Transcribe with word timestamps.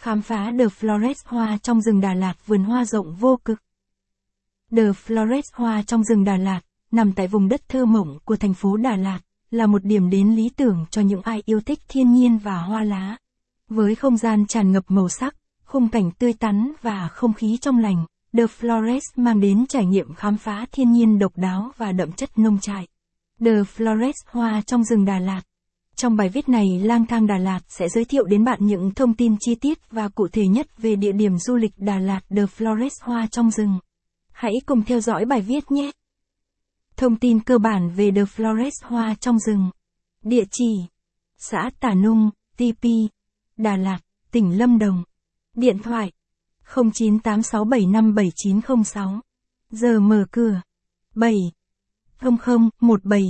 Khám 0.00 0.22
phá 0.22 0.52
The 0.58 0.64
Flores 0.64 1.14
hoa 1.24 1.58
trong 1.62 1.80
rừng 1.80 2.00
Đà 2.00 2.14
Lạt 2.14 2.34
vườn 2.46 2.64
hoa 2.64 2.84
rộng 2.84 3.14
vô 3.14 3.38
cực. 3.44 3.62
The 4.76 4.82
Flores 4.82 5.42
hoa 5.52 5.82
trong 5.82 6.04
rừng 6.04 6.24
Đà 6.24 6.36
Lạt, 6.36 6.60
nằm 6.90 7.12
tại 7.12 7.26
vùng 7.26 7.48
đất 7.48 7.68
thơ 7.68 7.84
mộng 7.84 8.18
của 8.24 8.36
thành 8.36 8.54
phố 8.54 8.76
Đà 8.76 8.96
Lạt, 8.96 9.20
là 9.50 9.66
một 9.66 9.84
điểm 9.84 10.10
đến 10.10 10.34
lý 10.34 10.48
tưởng 10.56 10.84
cho 10.90 11.02
những 11.02 11.22
ai 11.22 11.42
yêu 11.46 11.60
thích 11.60 11.78
thiên 11.88 12.12
nhiên 12.12 12.38
và 12.38 12.56
hoa 12.56 12.84
lá. 12.84 13.16
Với 13.68 13.94
không 13.94 14.16
gian 14.16 14.46
tràn 14.46 14.72
ngập 14.72 14.84
màu 14.88 15.08
sắc, 15.08 15.36
khung 15.64 15.88
cảnh 15.88 16.10
tươi 16.10 16.32
tắn 16.32 16.72
và 16.82 17.08
không 17.08 17.32
khí 17.32 17.58
trong 17.60 17.78
lành, 17.78 18.04
The 18.32 18.44
Flores 18.44 19.00
mang 19.16 19.40
đến 19.40 19.66
trải 19.66 19.86
nghiệm 19.86 20.14
khám 20.14 20.36
phá 20.36 20.66
thiên 20.72 20.92
nhiên 20.92 21.18
độc 21.18 21.32
đáo 21.36 21.70
và 21.76 21.92
đậm 21.92 22.12
chất 22.12 22.38
nông 22.38 22.58
trại. 22.60 22.88
The 23.40 23.52
Flores 23.52 24.12
hoa 24.26 24.62
trong 24.66 24.84
rừng 24.84 25.04
Đà 25.04 25.18
Lạt. 25.18 25.42
Trong 26.00 26.16
bài 26.16 26.28
viết 26.28 26.48
này, 26.48 26.66
Lang 26.82 27.06
thang 27.06 27.26
Đà 27.26 27.38
Lạt 27.38 27.60
sẽ 27.68 27.88
giới 27.88 28.04
thiệu 28.04 28.24
đến 28.24 28.44
bạn 28.44 28.58
những 28.62 28.94
thông 28.94 29.14
tin 29.14 29.36
chi 29.40 29.54
tiết 29.54 29.90
và 29.90 30.08
cụ 30.08 30.28
thể 30.28 30.46
nhất 30.46 30.78
về 30.78 30.96
địa 30.96 31.12
điểm 31.12 31.38
du 31.38 31.56
lịch 31.56 31.72
Đà 31.76 31.98
Lạt 31.98 32.20
The 32.36 32.42
Flores 32.42 32.90
hoa 33.02 33.26
trong 33.30 33.50
rừng. 33.50 33.78
Hãy 34.32 34.52
cùng 34.66 34.82
theo 34.82 35.00
dõi 35.00 35.24
bài 35.24 35.40
viết 35.40 35.70
nhé. 35.70 35.90
Thông 36.96 37.16
tin 37.16 37.40
cơ 37.40 37.58
bản 37.58 37.90
về 37.90 38.10
The 38.10 38.22
Flores 38.22 38.70
hoa 38.82 39.14
trong 39.20 39.38
rừng. 39.38 39.70
Địa 40.22 40.44
chỉ: 40.50 40.86
xã 41.38 41.70
tà 41.80 41.94
Nung, 41.94 42.30
TP, 42.56 42.84
Đà 43.56 43.76
Lạt, 43.76 43.98
tỉnh 44.30 44.58
Lâm 44.58 44.78
Đồng. 44.78 45.04
Điện 45.56 45.78
thoại: 45.78 46.12
0986757906. 46.74 49.20
Giờ 49.70 50.00
mở 50.00 50.24
cửa: 50.30 50.60
7 51.14 51.34
00 52.20 52.70
17 52.80 53.22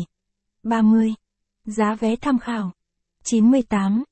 30. 0.63 1.15
Giá 1.65 1.95
vé 1.95 2.17
tham 2.17 2.39
khảo: 2.39 2.73
98 3.25 4.05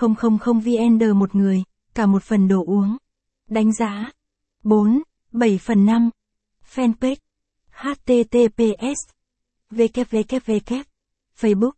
000 0.00 0.60
VND 0.60 1.02
một 1.14 1.34
người, 1.34 1.62
cả 1.94 2.06
một 2.06 2.22
phần 2.22 2.48
đồ 2.48 2.64
uống. 2.66 2.96
Đánh 3.48 3.72
giá: 3.72 4.12
4, 4.62 5.02
7 5.32 5.58
phần 5.58 5.86
5. 5.86 6.10
Fanpage. 6.74 7.16
Https 7.70 8.98
www 9.70 10.84
facebook. 11.40 11.72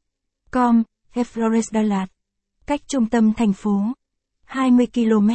com 0.51 0.83
Flores 1.15 1.63
Đà 1.73 1.83
Lạt. 1.83 2.07
Cách 2.67 2.81
trung 2.89 3.09
tâm 3.09 3.33
thành 3.33 3.53
phố. 3.53 3.81
20 4.45 4.87
km 4.95 5.29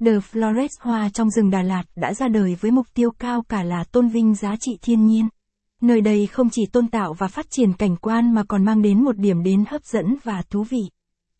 The 0.00 0.12
Flores 0.12 0.68
Hoa 0.80 1.08
trong 1.08 1.30
rừng 1.30 1.50
Đà 1.50 1.62
Lạt 1.62 1.84
đã 1.96 2.14
ra 2.14 2.28
đời 2.28 2.54
với 2.60 2.70
mục 2.70 2.86
tiêu 2.94 3.10
cao 3.18 3.42
cả 3.42 3.62
là 3.62 3.84
tôn 3.84 4.08
vinh 4.08 4.34
giá 4.34 4.56
trị 4.60 4.78
thiên 4.82 5.06
nhiên. 5.06 5.28
Nơi 5.82 6.00
đây 6.00 6.26
không 6.26 6.50
chỉ 6.50 6.66
tôn 6.72 6.88
tạo 6.88 7.14
và 7.14 7.28
phát 7.28 7.46
triển 7.50 7.72
cảnh 7.72 7.96
quan 7.96 8.34
mà 8.34 8.44
còn 8.44 8.64
mang 8.64 8.82
đến 8.82 9.04
một 9.04 9.16
điểm 9.16 9.42
đến 9.42 9.64
hấp 9.68 9.84
dẫn 9.84 10.16
và 10.24 10.42
thú 10.50 10.64
vị. 10.64 10.82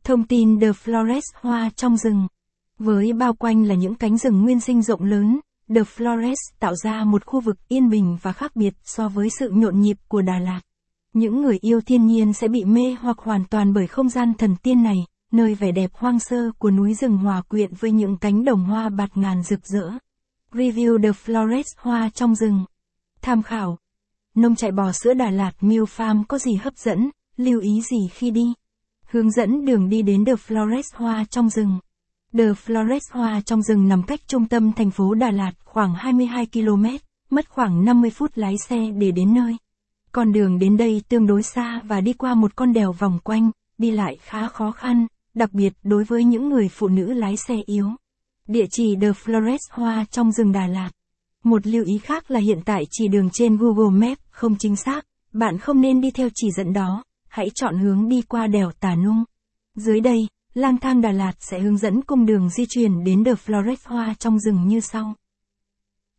Thông 0.05 0.27
tin 0.27 0.61
The 0.61 0.71
Flores 0.71 1.21
Hoa 1.35 1.71
trong 1.77 1.97
rừng. 1.97 2.27
Với 2.79 3.13
bao 3.13 3.35
quanh 3.35 3.65
là 3.65 3.75
những 3.75 3.95
cánh 3.95 4.19
rừng 4.19 4.43
nguyên 4.43 4.61
sinh 4.61 4.83
rộng 4.83 5.03
lớn, 5.03 5.41
The 5.69 5.81
Flores 5.81 6.35
tạo 6.59 6.75
ra 6.75 7.05
một 7.05 7.25
khu 7.27 7.41
vực 7.41 7.57
yên 7.69 7.91
bình 7.91 8.19
và 8.23 8.33
khác 8.33 8.57
biệt 8.57 8.75
so 8.85 9.09
với 9.09 9.29
sự 9.39 9.51
nhộn 9.51 9.81
nhịp 9.81 9.97
của 10.09 10.23
Đà 10.23 10.39
Lạt. 10.39 10.61
Những 11.13 11.43
người 11.43 11.59
yêu 11.61 11.81
thiên 11.81 12.07
nhiên 12.07 12.33
sẽ 12.33 12.49
bị 12.49 12.65
mê 12.65 12.97
hoặc 13.01 13.19
hoàn 13.19 13.45
toàn 13.45 13.73
bởi 13.73 13.87
không 13.87 14.09
gian 14.09 14.35
thần 14.35 14.57
tiên 14.57 14.83
này, 14.83 14.97
nơi 15.33 15.55
vẻ 15.55 15.73
đẹp 15.73 15.91
hoang 15.95 16.19
sơ 16.19 16.51
của 16.59 16.71
núi 16.71 16.95
rừng 16.95 17.17
hòa 17.17 17.43
quyện 17.43 17.75
với 17.75 17.91
những 17.91 18.17
cánh 18.17 18.45
đồng 18.45 18.65
hoa 18.65 18.89
bạt 18.89 19.17
ngàn 19.17 19.43
rực 19.43 19.67
rỡ. 19.67 19.91
Review 20.53 21.03
The 21.03 21.11
Flores 21.11 21.75
hoa 21.77 22.11
trong 22.15 22.35
rừng. 22.35 22.65
Tham 23.23 23.43
khảo. 23.43 23.79
Nông 24.37 24.57
trại 24.57 24.73
bò 24.73 24.93
sữa 24.93 25.15
Đà 25.15 25.31
Lạt 25.31 25.53
Mill 25.61 25.83
Farm 25.83 26.25
có 26.29 26.39
gì 26.39 26.55
hấp 26.55 26.77
dẫn, 26.77 27.11
lưu 27.37 27.61
ý 27.61 27.83
gì 27.91 28.09
khi 28.13 28.31
đi? 28.31 28.53
Hướng 29.07 29.31
dẫn 29.31 29.65
đường 29.65 29.89
đi 29.89 30.03
đến 30.03 30.25
The 30.25 30.33
Flores 30.33 30.83
hoa 30.95 31.25
trong 31.31 31.51
rừng. 31.51 31.79
The 32.33 32.45
Flores 32.45 33.01
Hoa 33.13 33.41
trong 33.47 33.63
rừng 33.63 33.89
nằm 33.89 34.03
cách 34.03 34.21
trung 34.27 34.49
tâm 34.49 34.73
thành 34.73 34.91
phố 34.91 35.15
Đà 35.15 35.31
Lạt 35.31 35.53
khoảng 35.65 35.95
22 35.95 36.47
km, 36.47 36.85
mất 37.31 37.49
khoảng 37.49 37.85
50 37.85 38.11
phút 38.11 38.31
lái 38.35 38.55
xe 38.69 38.91
để 38.91 39.11
đến 39.11 39.35
nơi. 39.35 39.57
Con 40.13 40.33
đường 40.33 40.59
đến 40.59 40.77
đây 40.77 41.03
tương 41.09 41.27
đối 41.27 41.43
xa 41.43 41.81
và 41.85 42.01
đi 42.01 42.13
qua 42.13 42.35
một 42.35 42.57
con 42.57 42.73
đèo 42.73 42.93
vòng 42.93 43.19
quanh, 43.25 43.51
đi 43.79 43.91
lại 43.91 44.17
khá 44.21 44.49
khó 44.49 44.71
khăn, 44.71 45.07
đặc 45.35 45.53
biệt 45.53 45.73
đối 45.83 46.05
với 46.05 46.25
những 46.25 46.49
người 46.49 46.69
phụ 46.69 46.89
nữ 46.89 47.13
lái 47.13 47.37
xe 47.37 47.55
yếu. 47.67 47.91
Địa 48.49 48.67
chỉ 48.71 48.97
The 49.01 49.11
Flores 49.11 49.59
Hoa 49.71 50.05
trong 50.11 50.33
rừng 50.33 50.53
Đà 50.53 50.67
Lạt. 50.67 50.91
Một 51.47 51.67
lưu 51.67 51.85
ý 51.85 51.99
khác 51.99 52.31
là 52.31 52.41
hiện 52.41 52.61
tại 52.65 52.87
chỉ 52.91 53.09
đường 53.09 53.31
trên 53.33 53.57
Google 53.57 54.09
Maps 54.09 54.21
không 54.31 54.57
chính 54.59 54.77
xác, 54.77 55.07
bạn 55.33 55.59
không 55.59 55.81
nên 55.81 56.01
đi 56.01 56.11
theo 56.11 56.29
chỉ 56.35 56.51
dẫn 56.57 56.73
đó, 56.73 57.05
hãy 57.29 57.51
chọn 57.55 57.79
hướng 57.79 58.09
đi 58.09 58.23
qua 58.23 58.47
đèo 58.47 58.73
Tà 58.81 58.95
Nung. 58.95 59.25
Dưới 59.75 60.01
đây, 60.01 60.29
Lang 60.55 60.79
thang 60.79 61.01
Đà 61.01 61.13
Lạt 61.13 61.33
sẽ 61.39 61.61
hướng 61.61 61.77
dẫn 61.77 62.03
cung 62.03 62.27
đường 62.27 62.51
di 62.51 62.65
chuyển 62.69 63.05
đến 63.05 63.25
The 63.25 63.33
Flores 63.33 63.77
Hoa 63.85 64.15
trong 64.19 64.39
rừng 64.39 64.69
như 64.69 64.81
sau. 64.81 65.15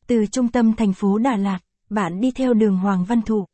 Từ 0.08 0.26
trung 0.26 0.48
tâm 0.48 0.74
thành 0.74 0.94
phố 0.94 1.18
Đà 1.18 1.36
Lạt, 1.36 1.60
bạn 1.90 2.20
đi 2.22 2.32
theo 2.32 2.54
đường 2.54 2.78
Hoàng 2.78 3.06
Văn 3.06 3.22
Thụ. 3.22 3.46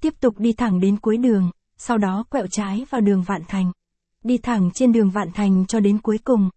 Tiếp 0.00 0.14
tục 0.20 0.38
đi 0.38 0.52
thẳng 0.52 0.80
đến 0.80 0.96
cuối 0.96 1.16
đường, 1.16 1.50
sau 1.76 1.98
đó 1.98 2.24
quẹo 2.30 2.46
trái 2.50 2.86
vào 2.90 3.00
đường 3.00 3.22
Vạn 3.22 3.42
Thành. 3.48 3.72
Đi 4.24 4.38
thẳng 4.38 4.70
trên 4.74 4.92
đường 4.92 5.10
Vạn 5.10 5.32
Thành 5.34 5.66
cho 5.66 5.80
đến 5.80 5.98
cuối 5.98 6.18
cùng, 6.24 6.50